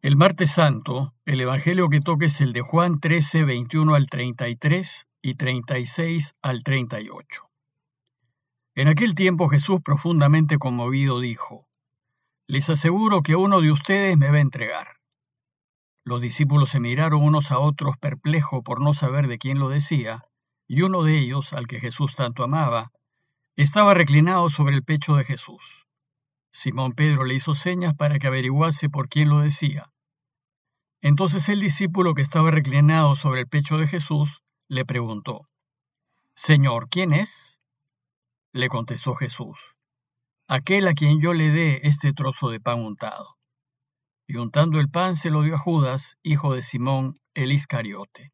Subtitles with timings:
[0.00, 5.08] El martes santo, el evangelio que toque es el de Juan 13, 21 al 33
[5.22, 7.42] y 36 al 38.
[8.76, 11.66] En aquel tiempo Jesús, profundamente conmovido, dijo,
[12.46, 14.86] Les aseguro que uno de ustedes me va a entregar.
[16.04, 20.20] Los discípulos se miraron unos a otros perplejos por no saber de quién lo decía,
[20.68, 22.92] y uno de ellos, al que Jesús tanto amaba,
[23.56, 25.87] estaba reclinado sobre el pecho de Jesús.
[26.58, 29.92] Simón Pedro le hizo señas para que averiguase por quién lo decía.
[31.00, 35.48] Entonces el discípulo que estaba reclinado sobre el pecho de Jesús le preguntó,
[36.34, 37.60] Señor, ¿quién es?
[38.52, 39.56] Le contestó Jesús,
[40.48, 43.36] aquel a quien yo le dé este trozo de pan untado.
[44.26, 48.32] Y untando el pan se lo dio a Judas, hijo de Simón, el Iscariote.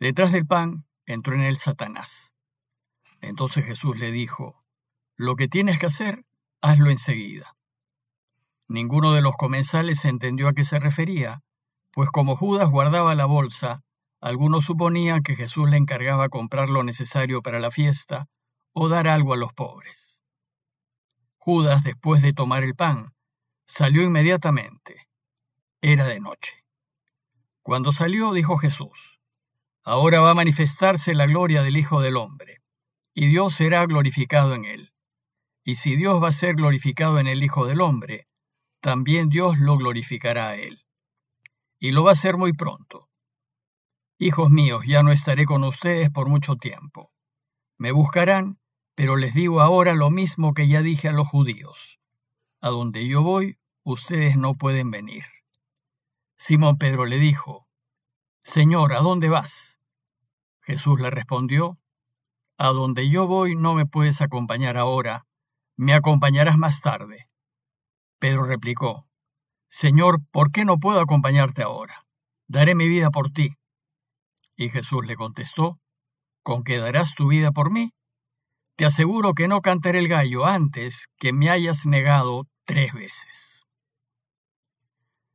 [0.00, 2.32] Detrás del pan entró en él Satanás.
[3.20, 4.56] Entonces Jesús le dijo,
[5.16, 6.25] Lo que tienes que hacer,
[6.66, 7.56] hazlo enseguida.
[8.68, 11.42] Ninguno de los comensales entendió a qué se refería,
[11.92, 13.82] pues como Judas guardaba la bolsa,
[14.20, 18.26] algunos suponían que Jesús le encargaba comprar lo necesario para la fiesta
[18.72, 20.20] o dar algo a los pobres.
[21.38, 23.14] Judas, después de tomar el pan,
[23.66, 25.08] salió inmediatamente.
[25.80, 26.64] Era de noche.
[27.62, 29.20] Cuando salió, dijo Jesús,
[29.84, 32.60] Ahora va a manifestarse la gloria del Hijo del Hombre,
[33.14, 34.92] y Dios será glorificado en él.
[35.68, 38.24] Y si Dios va a ser glorificado en el Hijo del Hombre,
[38.80, 40.84] también Dios lo glorificará a él.
[41.80, 43.10] Y lo va a hacer muy pronto.
[44.16, 47.10] Hijos míos, ya no estaré con ustedes por mucho tiempo.
[47.78, 48.60] Me buscarán,
[48.94, 51.98] pero les digo ahora lo mismo que ya dije a los judíos.
[52.60, 55.24] A donde yo voy, ustedes no pueden venir.
[56.36, 57.66] Simón Pedro le dijo,
[58.38, 59.80] Señor, ¿a dónde vas?
[60.60, 61.76] Jesús le respondió,
[62.56, 65.26] A donde yo voy no me puedes acompañar ahora,
[65.76, 67.28] me acompañarás más tarde.
[68.18, 69.06] Pedro replicó,
[69.68, 72.06] Señor, ¿por qué no puedo acompañarte ahora?
[72.48, 73.56] Daré mi vida por ti.
[74.56, 75.78] Y Jesús le contestó,
[76.42, 77.92] ¿con qué darás tu vida por mí?
[78.76, 83.64] Te aseguro que no cantaré el gallo antes que me hayas negado tres veces.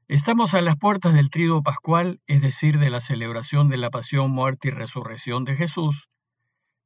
[0.08, 4.32] Estamos a las puertas del triduo pascual, es decir, de la celebración de la pasión,
[4.32, 6.10] muerte y resurrección de Jesús,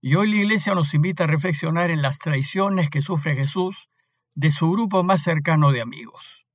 [0.08, 3.90] y hoy la Iglesia nos invita a reflexionar en las traiciones que sufre Jesús
[4.36, 6.46] de su grupo más cercano de amigos.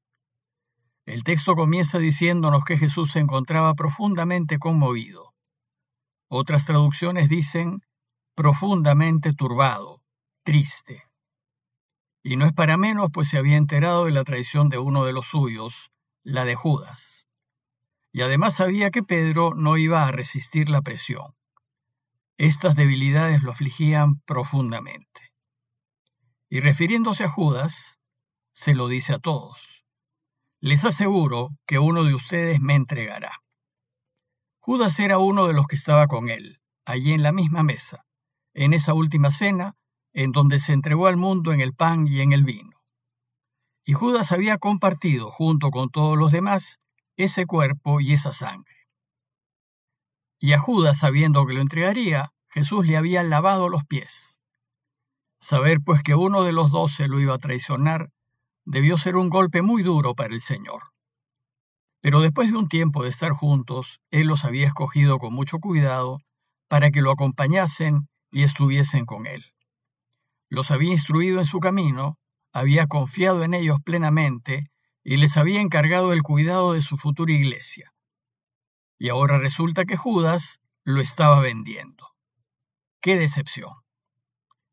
[1.05, 5.35] El texto comienza diciéndonos que Jesús se encontraba profundamente conmovido.
[6.29, 7.83] Otras traducciones dicen
[8.37, 10.01] profundamente turbado,
[10.45, 11.03] triste.
[12.23, 15.13] Y no es para menos, pues se había enterado de la traición de uno de
[15.13, 15.91] los suyos,
[16.23, 17.27] la de Judas.
[18.13, 21.35] Y además sabía que Pedro no iba a resistir la presión.
[22.41, 25.31] Estas debilidades lo afligían profundamente.
[26.49, 27.99] Y refiriéndose a Judas,
[28.51, 29.85] se lo dice a todos.
[30.59, 33.43] Les aseguro que uno de ustedes me entregará.
[34.59, 38.07] Judas era uno de los que estaba con él, allí en la misma mesa,
[38.55, 39.75] en esa última cena,
[40.15, 42.81] en donde se entregó al mundo en el pan y en el vino.
[43.85, 46.79] Y Judas había compartido, junto con todos los demás,
[47.17, 48.80] ese cuerpo y esa sangre.
[50.41, 54.41] Y a Judas, sabiendo que lo entregaría, Jesús le había lavado los pies.
[55.39, 58.11] Saber pues que uno de los doce lo iba a traicionar
[58.65, 60.83] debió ser un golpe muy duro para el Señor.
[62.01, 66.19] Pero después de un tiempo de estar juntos, Él los había escogido con mucho cuidado
[66.69, 69.45] para que lo acompañasen y estuviesen con Él.
[70.49, 72.17] Los había instruido en su camino,
[72.53, 74.71] había confiado en ellos plenamente
[75.05, 77.93] y les había encargado el cuidado de su futura iglesia.
[79.01, 82.07] Y ahora resulta que Judas lo estaba vendiendo.
[83.01, 83.73] ¡Qué decepción!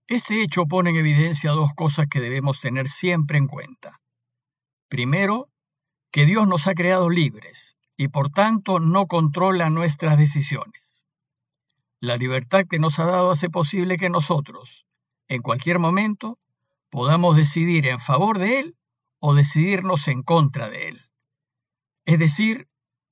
[0.05, 4.01] Este hecho pone en evidencia dos cosas que debemos tener siempre en cuenta.
[4.89, 5.47] Primero,
[6.11, 11.05] que Dios nos ha creado libres y por tanto no controla nuestras decisiones.
[12.01, 14.85] La libertad que nos ha dado hace posible que nosotros,
[15.29, 16.37] en cualquier momento,
[16.89, 18.77] podamos decidir en favor de Él
[19.19, 21.01] o decidirnos en contra de Él.
[22.03, 22.67] Es decir,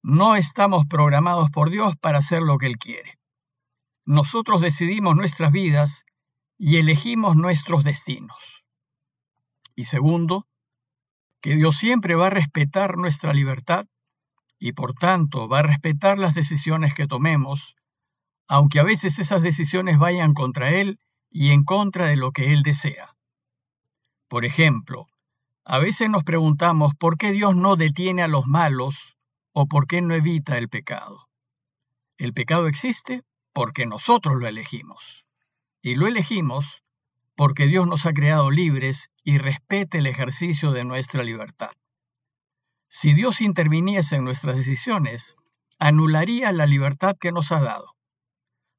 [0.07, 3.17] no estamos programados por Dios para hacer lo que Él quiere.
[4.05, 6.05] Nosotros decidimos nuestras vidas
[6.59, 8.63] y elegimos nuestros destinos.
[9.75, 10.45] Y segundo,
[11.41, 13.87] que Dios siempre va a respetar nuestra libertad
[14.59, 17.75] y por tanto va a respetar las decisiones que tomemos,
[18.47, 20.99] aunque a veces esas decisiones vayan contra Él
[21.31, 23.15] y en contra de lo que Él desea.
[24.27, 25.07] Por ejemplo,
[25.63, 29.14] a veces nos preguntamos por qué Dios no detiene a los malos
[29.57, 31.29] o por qué no evita el pecado.
[32.17, 33.23] El pecado existe
[33.53, 35.25] porque nosotros lo elegimos.
[35.81, 36.83] Y lo elegimos
[37.35, 41.71] porque Dios nos ha creado libres y respete el ejercicio de nuestra libertad.
[42.89, 45.35] si Dios interviniese en nuestras decisiones,
[45.79, 47.95] anularía la libertad que nos ha dado.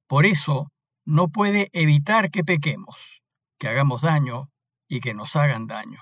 [0.06, 0.70] Por eso,
[1.05, 3.22] no puede evitar que pequemos,
[3.58, 4.50] que hagamos daño
[4.88, 6.00] y que nos hagan daño.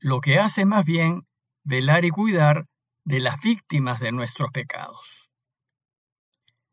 [0.00, 1.26] Lo que hace más bien
[1.64, 2.66] velar y cuidar
[3.04, 5.06] de las víctimas de nuestros pecados.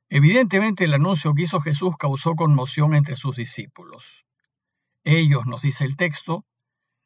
[0.09, 4.25] Evidentemente el anuncio que hizo Jesús causó conmoción entre sus discípulos.
[5.03, 6.45] Ellos, nos dice el texto,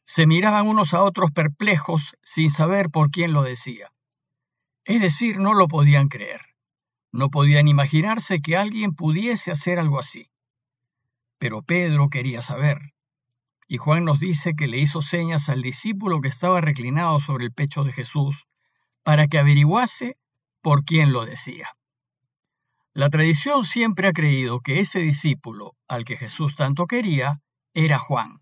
[0.06, 3.92] se miraban unos a otros perplejos sin saber por quién lo decía.
[4.86, 6.42] Es decir, no lo podían creer.
[7.12, 10.30] No podían imaginarse que alguien pudiese hacer algo así.
[11.38, 12.94] Pero Pedro quería saber.
[13.68, 17.54] Y Juan nos dice que le hizo señas al discípulo que estaba reclinado sobre el
[17.54, 18.46] pecho de Jesús
[19.04, 20.18] para que averiguase
[20.62, 21.70] por quién lo decía.
[22.94, 27.40] La tradición siempre ha creído que ese discípulo al que Jesús tanto quería
[27.74, 28.42] era Juan.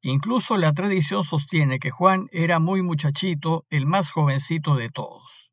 [0.00, 5.50] Incluso la tradición sostiene que Juan era muy muchachito, el más jovencito de todos.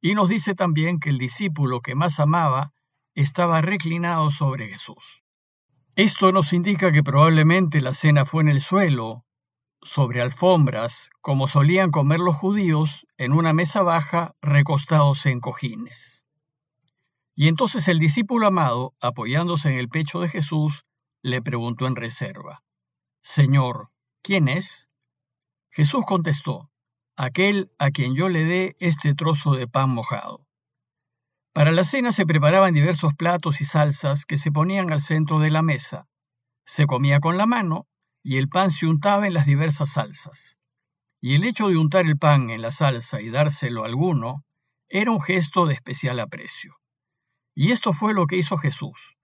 [0.00, 2.72] Y nos dice también que el discípulo que más amaba
[3.14, 5.22] estaba reclinado sobre Jesús.
[5.96, 9.24] Esto nos indica que probablemente la cena fue en el suelo,
[9.82, 16.24] sobre alfombras, como solían comer los judíos, en una mesa baja, recostados en cojines.
[17.34, 20.84] Y entonces el discípulo amado, apoyándose en el pecho de Jesús,
[21.22, 22.62] le preguntó en reserva,
[23.22, 23.90] Señor,
[24.22, 24.88] ¿quién es?
[25.70, 26.70] Jesús contestó,
[27.16, 30.44] aquel a quien yo le dé este trozo de pan mojado.
[31.52, 35.50] Para la cena se preparaban diversos platos y salsas que se ponían al centro de
[35.50, 36.06] la mesa.
[36.64, 37.86] Se comía con la mano
[38.22, 40.56] y el pan se untaba en las diversas salsas.
[41.20, 44.44] Y el hecho de untar el pan en la salsa y dárselo a alguno
[44.88, 46.76] era un gesto de especial aprecio.
[47.54, 49.16] Y esto fue lo que hizo Jesús,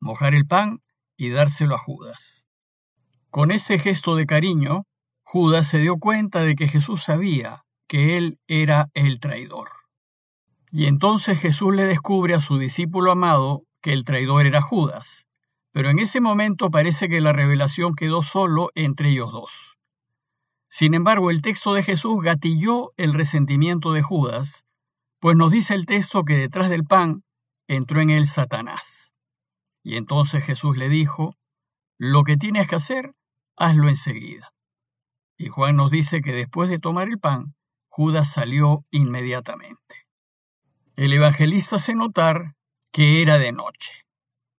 [0.00, 0.80] mojar el pan
[1.16, 2.46] y dárselo a Judas.
[3.30, 4.84] Con ese gesto de cariño,
[5.22, 9.70] Judas se dio cuenta de que Jesús sabía que él era el traidor.
[10.70, 15.26] Y entonces Jesús le descubre a su discípulo amado que el traidor era Judas,
[15.76, 19.76] pero en ese momento parece que la revelación quedó solo entre ellos dos.
[20.70, 24.64] Sin embargo, el texto de Jesús gatilló el resentimiento de Judas,
[25.20, 27.24] pues nos dice el texto que detrás del pan
[27.68, 29.12] entró en él Satanás.
[29.82, 31.36] Y entonces Jesús le dijo,
[31.98, 33.14] lo que tienes que hacer
[33.54, 34.54] hazlo enseguida.
[35.36, 37.54] Y Juan nos dice que después de tomar el pan,
[37.90, 40.06] Judas salió inmediatamente.
[40.96, 42.54] El evangelista hace notar
[42.92, 44.05] que era de noche.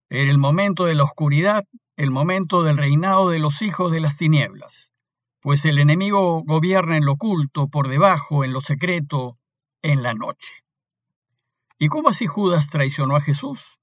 [0.10, 1.66] Era el momento de la oscuridad,
[1.98, 4.94] el momento del reinado de los hijos de las tinieblas,
[5.42, 9.38] pues el enemigo gobierna en lo oculto, por debajo, en lo secreto,
[9.82, 10.54] en la noche.
[11.78, 13.78] ¿Y cómo así Judas traicionó a Jesús?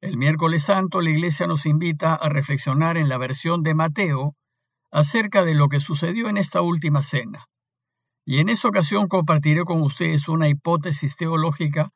[0.00, 4.36] El miércoles santo la iglesia nos invita a reflexionar en la versión de Mateo
[4.92, 7.48] acerca de lo que sucedió en esta última cena.
[8.24, 11.90] Y en esa ocasión compartiré con ustedes una hipótesis teológica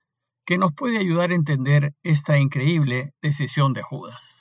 [0.45, 4.39] que nos puede ayudar a entender esta increíble decisión de Judas.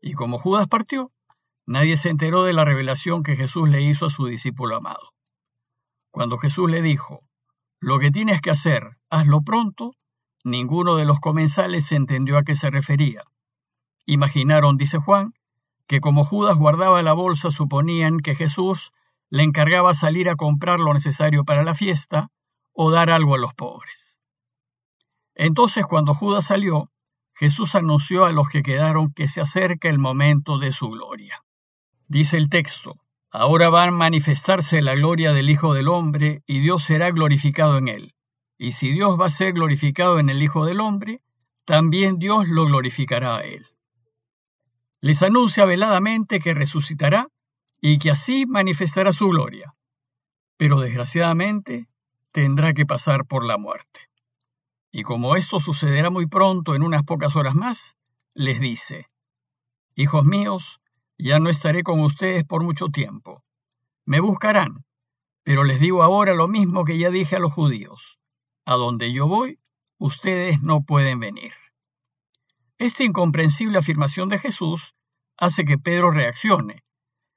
[0.00, 1.12] Y como Judas partió,
[1.66, 5.12] nadie se enteró de la revelación que Jesús le hizo a su discípulo amado.
[6.10, 7.20] Cuando Jesús le dijo,
[7.80, 9.92] lo que tienes que hacer, hazlo pronto,
[10.46, 13.24] Ninguno de los comensales entendió a qué se refería.
[14.04, 15.34] Imaginaron, dice Juan,
[15.88, 18.92] que como Judas guardaba la bolsa suponían que Jesús
[19.28, 22.28] le encargaba salir a comprar lo necesario para la fiesta
[22.72, 24.05] o dar algo a los pobres.
[25.36, 26.86] Entonces cuando Judas salió,
[27.34, 31.42] Jesús anunció a los que quedaron que se acerca el momento de su gloria.
[32.08, 32.96] Dice el texto,
[33.30, 37.88] ahora va a manifestarse la gloria del Hijo del Hombre y Dios será glorificado en
[37.88, 38.14] él.
[38.56, 41.20] Y si Dios va a ser glorificado en el Hijo del Hombre,
[41.66, 43.66] también Dios lo glorificará a él.
[45.02, 47.28] Les anuncia veladamente que resucitará
[47.82, 49.74] y que así manifestará su gloria,
[50.56, 51.86] pero desgraciadamente
[52.32, 54.00] tendrá que pasar por la muerte.
[54.98, 57.98] Y como esto sucederá muy pronto, en unas pocas horas más,
[58.32, 59.10] les dice,
[59.94, 60.80] Hijos míos,
[61.18, 63.44] ya no estaré con ustedes por mucho tiempo.
[64.06, 64.86] Me buscarán,
[65.42, 68.18] pero les digo ahora lo mismo que ya dije a los judíos
[68.64, 69.58] a donde yo voy,
[69.98, 71.52] ustedes no pueden venir.
[72.78, 74.94] Esta incomprensible afirmación de Jesús
[75.36, 76.84] hace que Pedro reaccione,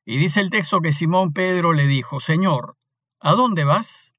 [0.06, 2.78] y dice el texto que Simón Pedro le dijo, Señor,
[3.20, 4.13] ¿a dónde vas?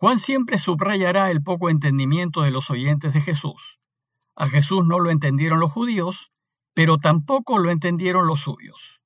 [0.00, 3.80] Juan siempre subrayará el poco entendimiento de los oyentes de Jesús.
[4.36, 6.30] A Jesús no lo entendieron los judíos,
[6.72, 9.02] pero tampoco lo entendieron los suyos.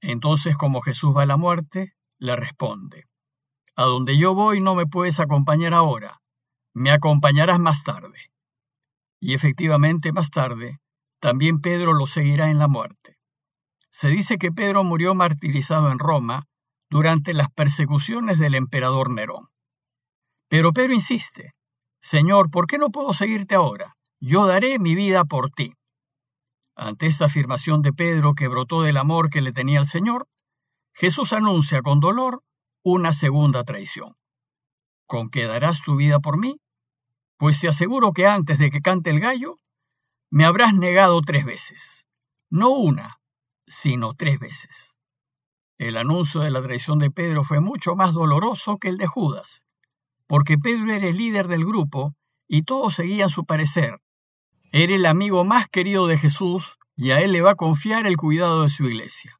[0.00, 3.08] Entonces, como Jesús va a la muerte, le responde,
[3.74, 6.22] a donde yo voy no me puedes acompañar ahora,
[6.72, 8.30] me acompañarás más tarde.
[9.18, 10.78] Y efectivamente más tarde,
[11.18, 13.18] también Pedro lo seguirá en la muerte.
[13.90, 16.46] Se dice que Pedro murió martirizado en Roma,
[16.88, 19.49] durante las persecuciones del emperador Nerón.
[20.50, 21.54] Pero Pedro insiste,
[22.02, 23.96] Señor, ¿por qué no puedo seguirte ahora?
[24.18, 25.74] Yo daré mi vida por ti.
[26.74, 30.26] Ante esta afirmación de Pedro que brotó del amor que le tenía al Señor,
[30.92, 32.42] Jesús anuncia con dolor
[32.82, 34.16] una segunda traición.
[35.06, 36.56] ¿Con qué darás tu vida por mí?
[37.36, 39.54] Pues te aseguro que antes de que cante el gallo,
[40.30, 42.08] me habrás negado tres veces.
[42.50, 43.20] No una,
[43.68, 44.96] sino tres veces.
[45.78, 49.64] El anuncio de la traición de Pedro fue mucho más doloroso que el de Judas,
[50.30, 52.14] porque Pedro era el líder del grupo
[52.46, 53.98] y todos seguían su parecer,
[54.70, 58.16] era el amigo más querido de Jesús y a él le va a confiar el
[58.16, 59.36] cuidado de su iglesia.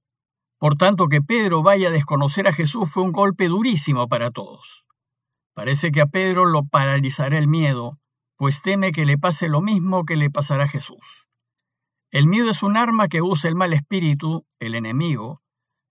[0.59, 4.85] Por tanto, que Pedro vaya a desconocer a Jesús fue un golpe durísimo para todos.
[5.55, 8.01] Parece que a Pedro lo paralizará el miedo,
[8.37, 11.29] pues teme que le pase lo mismo que le pasará a Jesús.
[12.11, 15.41] El miedo es un arma que usa el mal espíritu, el enemigo,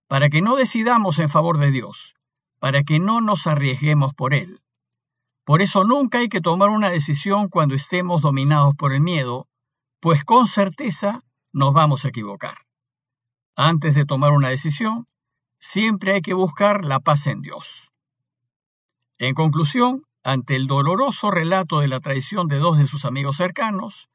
[0.08, 2.16] para que no decidamos en favor de Dios,
[2.58, 4.60] para que no nos arriesguemos por Él.
[5.50, 9.48] Por eso nunca hay que tomar una decisión cuando estemos dominados por el miedo,
[9.98, 12.54] pues con certeza nos vamos a equivocar.
[13.56, 15.06] Antes de tomar una decisión,
[15.58, 17.90] siempre hay que buscar la paz en Dios.
[19.18, 24.08] En conclusión, ante el doloroso relato de la traición de dos de sus amigos cercanos,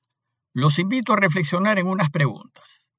[0.53, 2.89] los invito a reflexionar en unas preguntas.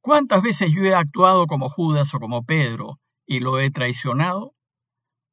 [0.00, 4.55] ¿Cuántas veces yo he actuado como Judas o como Pedro y lo he traicionado?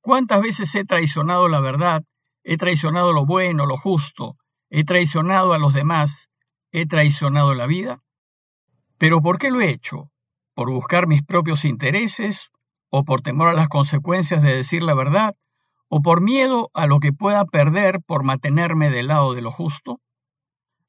[0.04, 2.04] ¿Cuántas veces he traicionado la verdad?
[2.44, 4.36] He traicionado lo bueno, lo justo.
[4.70, 6.30] He traicionado a los demás.
[6.74, 8.02] He traicionado la vida.
[8.98, 10.12] ¿Pero por qué lo he hecho?
[10.56, 12.52] ¿Por buscar mis propios intereses?
[12.90, 15.38] ¿O por temor a las consecuencias de decir la verdad?
[15.88, 20.02] ¿O por miedo a lo que pueda perder por mantenerme del lado de lo justo?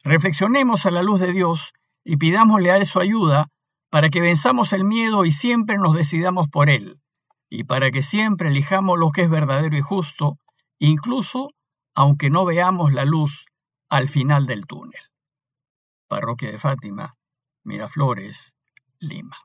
[0.02, 3.46] Reflexionemos a la luz de Dios y pidámosle a Él su ayuda
[3.90, 6.98] para que venzamos el miedo y siempre nos decidamos por Él
[7.48, 10.38] y para que siempre elijamos lo que es verdadero y justo,
[10.78, 11.50] incluso
[11.94, 13.46] aunque no veamos la luz
[13.88, 15.00] al final del túnel.
[16.08, 17.16] Parroquia de Fátima,
[17.62, 18.56] Miraflores,
[18.98, 19.36] Lima.